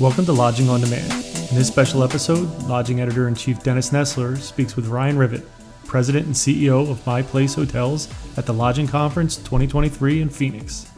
[0.00, 1.12] Welcome to Lodging on Demand.
[1.12, 5.44] In this special episode, Lodging Editor in Chief Dennis Nessler speaks with Ryan Rivett,
[5.84, 8.08] President and CEO of My Place Hotels
[8.38, 10.90] at the Lodging Conference 2023 in Phoenix.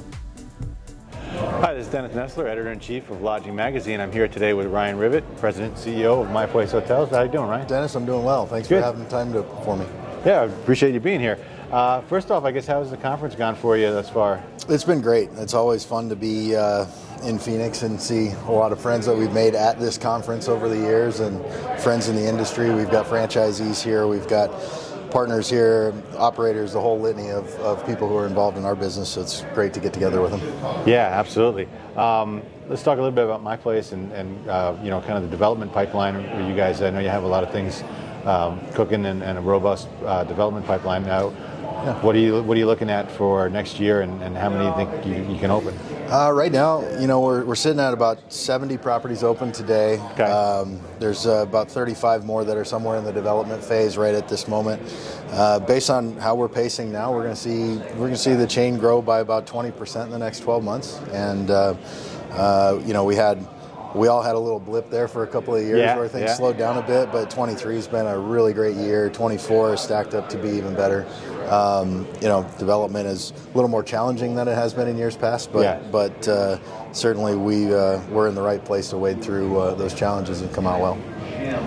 [1.33, 4.01] Hi, this is Dennis Nessler, Editor in Chief of Lodging Magazine.
[4.01, 7.10] I'm here today with Ryan Rivett, President and CEO of My Place Hotels.
[7.10, 7.66] How are you doing, Ryan?
[7.66, 8.46] Dennis, I'm doing well.
[8.46, 8.82] Thanks Good.
[8.82, 9.84] for having time to, for me.
[10.24, 11.44] Yeah, I appreciate you being here.
[11.72, 14.40] Uh, first off, I guess how's the conference gone for you thus far?
[14.69, 15.28] It's been great.
[15.38, 16.87] It's always fun to be uh,
[17.25, 20.69] in Phoenix and see a lot of friends that we've made at this conference over
[20.69, 21.41] the years and
[21.80, 22.71] friends in the industry.
[22.75, 24.51] We've got franchisees here, we've got
[25.11, 29.11] partners here, operators, the whole litany of, of people who are involved in our business.
[29.11, 30.41] So it's great to get together with them.
[30.87, 31.69] Yeah, absolutely.
[31.97, 35.15] Um, let's talk a little bit about my place and, and uh, you know kind
[35.15, 36.49] of the development pipeline.
[36.49, 37.85] You guys, I know you have a lot of things
[38.25, 41.33] um, cooking and, and, a robust uh, development pipeline now.
[41.83, 42.01] Yeah.
[42.01, 44.63] What are you What are you looking at for next year, and, and how many
[44.63, 45.77] do you think you, you can open?
[46.13, 49.99] Uh, right now, you know, we're, we're sitting at about 70 properties open today.
[50.13, 50.25] Okay.
[50.25, 54.29] Um, there's uh, about 35 more that are somewhere in the development phase right at
[54.29, 54.80] this moment.
[55.30, 58.35] Uh, based on how we're pacing now, we're going to see we're going to see
[58.35, 61.74] the chain grow by about 20% in the next 12 months, and uh,
[62.33, 63.45] uh, you know, we had
[63.95, 66.28] we all had a little blip there for a couple of years yeah, where things
[66.28, 66.34] yeah.
[66.34, 69.10] slowed down a bit, but 23 has been a really great year.
[69.10, 71.06] 24 is stacked up to be even better.
[71.48, 75.16] Um, you know, development is a little more challenging than it has been in years
[75.16, 75.82] past, but yeah.
[75.90, 76.58] but uh,
[76.92, 80.52] certainly we uh, we're in the right place to wade through uh, those challenges and
[80.54, 80.98] come out well.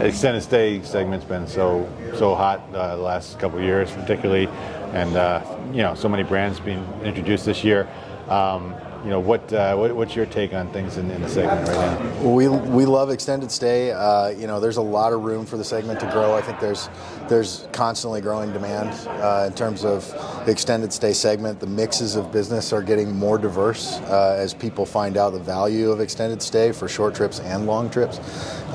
[0.01, 4.47] Extended stay segment's been so so hot uh, the last couple of years, particularly,
[4.93, 7.87] and uh, you know so many brands being introduced this year.
[8.27, 8.73] Um,
[9.03, 11.99] you know, what, uh, what, what's your take on things in, in, the segment right
[11.99, 12.29] now?
[12.29, 13.91] We, we love extended stay.
[13.91, 16.33] Uh, you know, there's a lot of room for the segment to grow.
[16.33, 16.89] I think there's
[17.27, 18.89] there's constantly growing demand
[19.21, 20.07] uh, in terms of
[20.45, 21.59] the extended stay segment.
[21.59, 25.91] The mixes of business are getting more diverse uh, as people find out the value
[25.91, 28.19] of extended stay for short trips and long trips.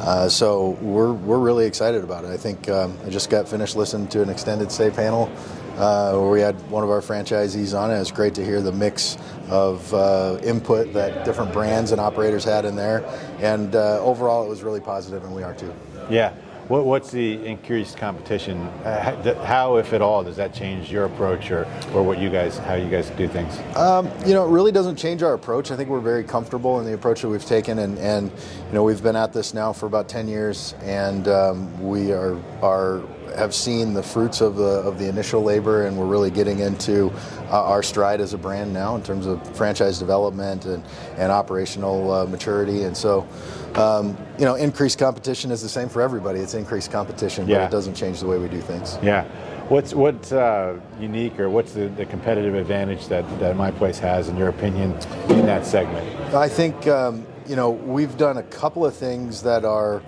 [0.01, 2.29] Uh, so we're we're really excited about it.
[2.29, 5.31] I think um, I just got finished listening to an extended stay panel
[5.77, 8.01] uh, where we had one of our franchisees on it.
[8.01, 9.19] It's great to hear the mix
[9.51, 13.05] of uh, input that different brands and operators had in there.
[13.41, 15.75] And uh, overall, it was really positive, and we are too.
[16.09, 16.33] Yeah.
[16.71, 18.61] What, what's the increased competition?
[18.85, 22.59] Uh, how, if at all, does that change your approach or, or what you guys,
[22.59, 23.59] how you guys do things?
[23.77, 25.73] Um, you know, it really doesn't change our approach.
[25.73, 28.85] I think we're very comfortable in the approach that we've taken, and, and you know,
[28.85, 33.03] we've been at this now for about 10 years, and um, we are are
[33.37, 37.11] have seen the fruits of the of the initial labor, and we're really getting into
[37.51, 40.83] uh, our stride as a brand now in terms of franchise development and
[41.17, 42.85] and operational uh, maturity.
[42.85, 43.27] And so,
[43.75, 46.41] um, you know, increased competition is the same for everybody.
[46.41, 47.59] It's increased competition, yeah.
[47.59, 48.99] but it doesn't change the way we do things.
[49.03, 49.25] Yeah.
[49.69, 54.29] What's what's uh, unique or what's the, the, competitive advantage that, that my place has,
[54.29, 54.95] in your opinion,
[55.29, 56.35] in that segment?
[56.35, 60.03] I think um, you know we've done a couple of things that are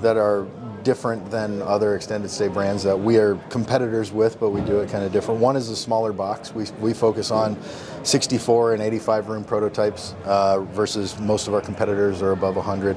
[0.00, 0.48] that are
[0.84, 4.90] different than other extended stay brands that we are competitors with, but we do it
[4.90, 5.40] kind of different.
[5.40, 6.54] One is a smaller box.
[6.54, 7.56] We, we focus on
[8.04, 12.96] 64 and 85 room prototypes uh, versus most of our competitors are above 100.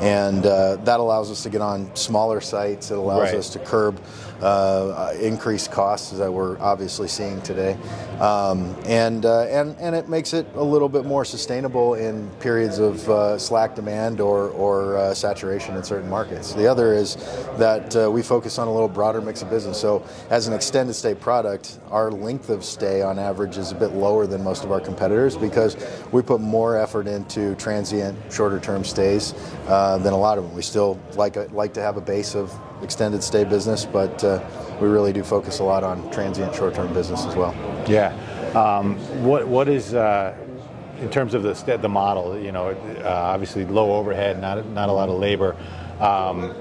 [0.00, 2.90] And uh, that allows us to get on smaller sites.
[2.90, 3.34] It allows right.
[3.34, 4.00] us to curb
[4.40, 7.76] uh, increased costs that we're obviously seeing today.
[8.20, 12.78] Um, and, uh, and, and it makes it a little bit more sustainable in periods
[12.78, 16.52] of uh, slack demand or, or uh, saturation in certain markets.
[16.52, 17.16] The other is
[17.56, 19.80] that uh, we focus on a little broader mix of business.
[19.80, 23.92] So, as an extended stay product, our length of stay on average is a bit
[23.92, 25.76] lower than most of our competitors because
[26.12, 29.32] we put more effort into transient, shorter term stays
[29.86, 30.54] uh, than a lot of them.
[30.54, 32.52] We still like, a, like to have a base of
[32.82, 34.44] extended stay business, but uh,
[34.80, 37.54] we really do focus a lot on transient short term business as well.
[37.88, 38.12] Yeah.
[38.54, 39.94] Um, what, what is.
[39.94, 40.34] Uh
[41.00, 42.68] in terms of the the model, you know,
[43.04, 45.54] uh, obviously low overhead, not not a lot of labor.
[46.00, 46.54] Um,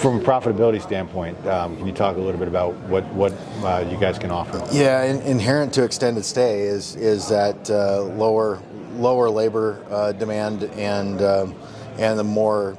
[0.00, 3.32] from a profitability standpoint, um, can you talk a little bit about what what
[3.62, 4.62] uh, you guys can offer?
[4.72, 8.60] Yeah, in, inherent to extended stay is is that uh, lower
[8.96, 11.54] lower labor uh, demand and um,
[11.98, 12.76] and the more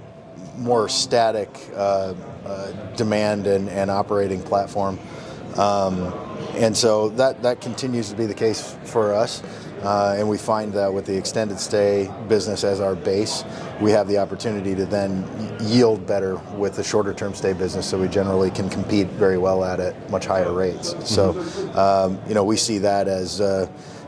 [0.58, 2.14] more static uh,
[2.46, 4.99] uh, demand and, and operating platform.
[5.58, 6.14] Um,
[6.55, 9.41] and so that, that continues to be the case for us.
[9.82, 13.43] Uh, and we find that with the extended stay business as our base,
[13.82, 15.28] we have the opportunity to then
[15.59, 17.90] yield better with the shorter term stay business.
[17.90, 20.96] So we generally can compete very well at it, much higher rates.
[21.03, 21.32] So,
[21.76, 23.67] um, you know, we see that as, uh,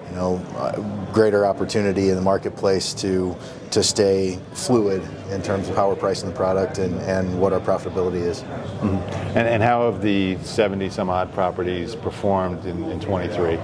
[0.10, 3.36] you know, greater opportunity in the marketplace to
[3.72, 5.02] to stay fluid
[5.32, 8.42] in terms of how we're pricing the product and, and what our profitability is.
[8.42, 9.38] Mm-hmm.
[9.38, 13.58] And, and how have the 70 some odd properties performed in, in 23?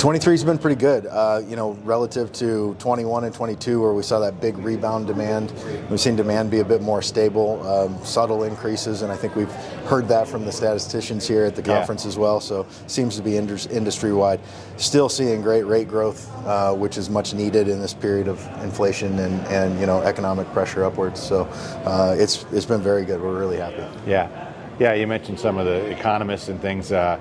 [0.00, 4.02] 23 has been pretty good, uh, you know, relative to 21 and 22, where we
[4.02, 5.52] saw that big rebound demand.
[5.90, 9.52] We've seen demand be a bit more stable, um, subtle increases, and I think we've
[9.84, 12.08] heard that from the statisticians here at the conference yeah.
[12.08, 12.40] as well.
[12.40, 14.40] So seems to be industry wide.
[14.78, 19.18] Still seeing great rate growth, uh, which is much needed in this period of inflation
[19.18, 21.20] and, and you know economic pressure upwards.
[21.20, 21.44] So
[21.84, 23.20] uh, it's it's been very good.
[23.20, 23.84] We're really happy.
[24.06, 24.94] Yeah, yeah.
[24.94, 26.92] You mentioned some of the economists and things.
[26.92, 27.20] Uh,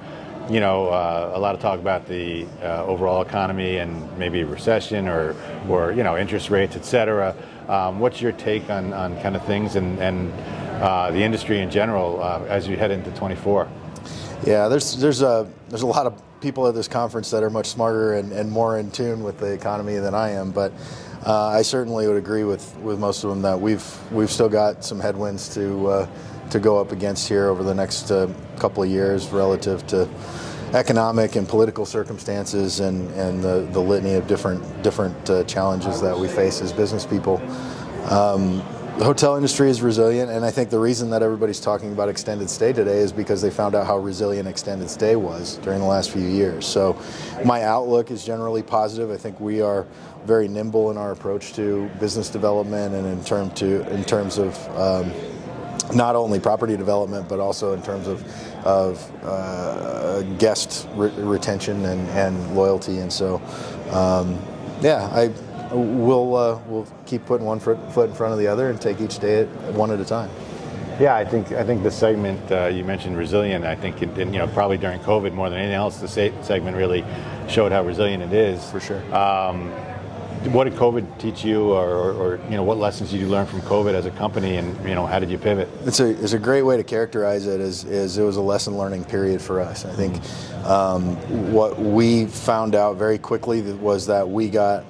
[0.50, 5.08] you know, uh, a lot of talk about the uh, overall economy and maybe recession
[5.08, 5.36] or,
[5.70, 7.36] or you know, interest rates, et cetera.
[7.68, 10.34] Um, what's your take on, on kind of things and, and
[10.82, 13.70] uh, the industry in general uh, as you head into 24?
[14.46, 17.68] Yeah, there's there's a there's a lot of people at this conference that are much
[17.68, 20.72] smarter and, and more in tune with the economy than I am, but
[21.26, 24.86] uh, I certainly would agree with, with most of them that we've we've still got
[24.86, 26.08] some headwinds to uh,
[26.52, 30.10] to go up against here over the next uh, couple of years relative to
[30.74, 36.18] economic and political circumstances and, and the, the litany of different different uh, challenges that
[36.18, 37.38] we face as business people.
[38.10, 38.64] Um,
[39.00, 42.50] the hotel industry is resilient, and I think the reason that everybody's talking about extended
[42.50, 46.12] stay today is because they found out how resilient extended stay was during the last
[46.12, 46.68] few years.
[46.68, 47.02] So,
[47.46, 49.10] my outlook is generally positive.
[49.10, 49.88] I think we are
[50.26, 54.54] very nimble in our approach to business development and in term to in terms of
[54.78, 55.14] um,
[55.96, 58.22] not only property development, but also in terms of,
[58.66, 62.98] of uh, guest re- retention and, and loyalty.
[62.98, 63.42] And so,
[63.92, 64.38] um,
[64.82, 65.32] yeah, I
[65.72, 69.02] we'll uh, we'll keep putting one foot, foot in front of the other and take
[69.02, 70.30] each day at, one at a time.
[71.00, 73.66] Yeah, I think I think the segment uh, you mentioned resilient.
[73.66, 77.06] I think it, you know probably during COVID more than anything else, the segment really
[77.48, 78.70] showed how resilient it is.
[78.70, 79.16] For sure.
[79.16, 79.72] Um,
[80.54, 83.46] what did COVID teach you, or, or, or, you know, what lessons did you learn
[83.46, 85.68] from COVID as a company, and you know, how did you pivot?
[85.84, 87.60] It's a it's a great way to characterize it.
[87.60, 89.84] Is is it was a lesson learning period for us.
[89.86, 90.16] I think
[90.66, 91.16] um,
[91.52, 94.86] what we found out very quickly was that we got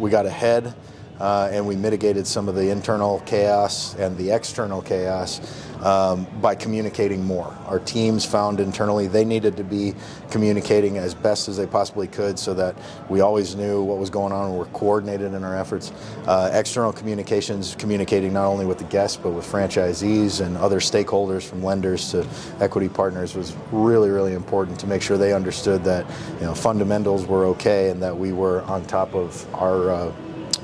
[0.00, 0.74] we got ahead.
[1.20, 5.38] Uh, and we mitigated some of the internal chaos and the external chaos
[5.82, 7.56] um, by communicating more.
[7.66, 9.94] Our teams found internally they needed to be
[10.30, 12.76] communicating as best as they possibly could so that
[13.08, 15.92] we always knew what was going on and we're coordinated in our efforts.
[16.26, 21.42] Uh, external communications, communicating not only with the guests but with franchisees and other stakeholders
[21.42, 22.26] from lenders to
[22.60, 26.06] equity partners was really, really important to make sure they understood that
[26.38, 30.12] you know, fundamentals were okay and that we were on top of our uh,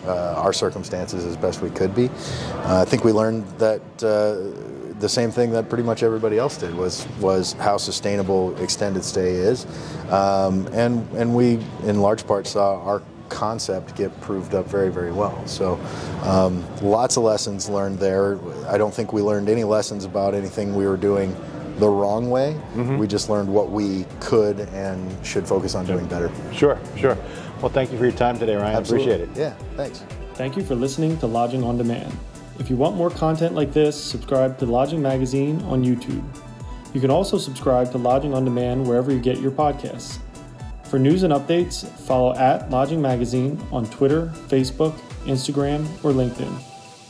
[0.06, 2.08] uh, our circumstances as best we could be.
[2.08, 6.56] Uh, I think we learned that uh, the same thing that pretty much everybody else
[6.56, 9.66] did was was how sustainable extended stay is,
[10.10, 15.12] um, and and we in large part saw our concept get proved up very very
[15.12, 15.46] well.
[15.46, 15.78] So
[16.22, 18.38] um, lots of lessons learned there.
[18.68, 21.36] I don't think we learned any lessons about anything we were doing
[21.78, 22.54] the wrong way.
[22.74, 22.96] Mm-hmm.
[22.96, 26.30] We just learned what we could and should focus on doing better.
[26.52, 27.18] Sure, sure.
[27.60, 28.76] Well, thank you for your time today, Ryan.
[28.76, 29.12] Absolutely.
[29.12, 29.38] Appreciate it.
[29.38, 30.04] Yeah, thanks.
[30.34, 32.14] Thank you for listening to Lodging on Demand.
[32.58, 36.24] If you want more content like this, subscribe to Lodging Magazine on YouTube.
[36.94, 40.18] You can also subscribe to Lodging on Demand wherever you get your podcasts.
[40.84, 46.62] For news and updates, follow at Lodging Magazine on Twitter, Facebook, Instagram, or LinkedIn,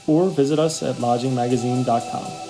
[0.08, 2.45] or visit us at lodgingmagazine.com.